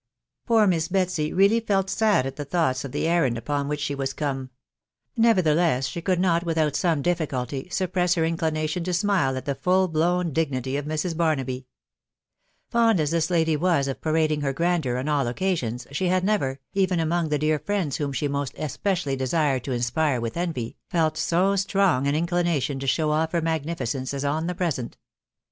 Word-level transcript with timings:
Poor 0.47 0.65
Miss 0.65 0.87
Betsy 0.87 1.31
really 1.31 1.59
felt 1.59 1.87
sad 1.87 2.25
at 2.25 2.35
the 2.35 2.43
thoughts 2.43 2.83
of 2.83 2.91
the 2.91 3.07
errand 3.07 3.37
upon 3.37 3.67
which 3.67 3.79
she 3.79 3.93
was 3.93 4.13
come; 4.13 4.49
nevettheiew 5.15 5.29
ita 5.29 5.43
croi&TCft, 5.43 5.43
THE 5.43 5.51
W1B0W 6.15 6.21
BARNABY. 6.23 6.43
4Q 6.43 6.43
without 6.47 6.75
some 6.75 7.01
difficulty, 7.03 7.69
suppress 7.69 8.15
her 8.15 8.25
inclination 8.25 8.83
to 8.85 8.95
smile 8.95 9.37
at 9.37 9.45
the 9.45 9.53
full 9.53 9.87
blown 9.87 10.33
dignity 10.33 10.75
of 10.75 10.85
Mrs. 10.85 11.15
Barnaby. 11.15 11.67
Fond 12.71 12.99
as 12.99 13.11
this 13.11 13.29
lady 13.29 13.55
was 13.55 13.87
of 13.87 14.01
parading 14.01 14.41
her 14.41 14.53
grandeur 14.53 14.97
on 14.97 15.07
all 15.07 15.27
occasions, 15.27 15.85
she 15.91 16.07
had 16.07 16.23
never, 16.23 16.59
even 16.73 16.99
among 16.99 17.29
the 17.29 17.37
dear 17.37 17.59
friends 17.59 17.97
whom 17.97 18.11
she 18.11 18.27
most 18.27 18.55
especially 18.57 19.15
desired 19.15 19.63
to 19.65 19.71
inspire 19.71 20.19
with 20.19 20.35
envy, 20.35 20.77
felt 20.89 21.15
so 21.15 21.55
strong 21.55 22.07
an 22.07 22.15
inclination 22.15 22.79
to 22.79 22.87
show 22.87 23.11
off 23.11 23.33
her 23.33 23.39
magnificence 23.41 24.11
as 24.15 24.25
on 24.25 24.47
the 24.47 24.55
present. 24.55 24.97